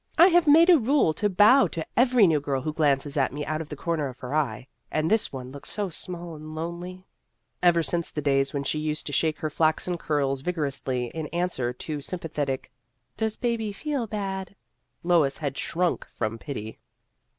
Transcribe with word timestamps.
I 0.17 0.29
have 0.29 0.47
made 0.47 0.71
a 0.71 0.79
rule 0.79 1.13
to 1.13 1.29
bow 1.29 1.67
to 1.67 1.85
every 1.95 2.25
new 2.25 2.39
girl 2.39 2.59
who 2.63 2.73
glances 2.73 3.17
at 3.17 3.31
me 3.31 3.45
out 3.45 3.61
of 3.61 3.69
The 3.69 3.75
History 3.75 3.99
of 3.99 3.99
an 3.99 4.01
Ambition 4.01 4.09
31 4.09 4.09
the 4.09 4.09
corner 4.09 4.09
of 4.09 4.19
her 4.21 4.35
eye. 4.35 4.67
And 4.89 5.11
this 5.11 5.31
one 5.31 5.51
looked 5.51 5.67
so 5.67 5.89
small 5.89 6.35
and 6.35 6.55
lonely." 6.55 7.05
Ever 7.61 7.83
since 7.83 8.09
the 8.09 8.19
days 8.19 8.51
when 8.51 8.63
she 8.63 8.79
used 8.79 9.05
to 9.05 9.13
shake 9.13 9.37
her 9.37 9.51
flaxen 9.51 9.99
curls 9.99 10.41
vigorously 10.41 11.11
in 11.13 11.27
an 11.27 11.49
swer 11.49 11.77
to 11.77 12.01
sympathetic," 12.01 12.71
Does 13.15 13.35
baby 13.37 13.71
feel 13.71 14.07
bad?" 14.07 14.55
Lois 15.03 15.37
had 15.37 15.55
shrunk 15.55 16.07
from 16.07 16.39
pity. 16.39 16.79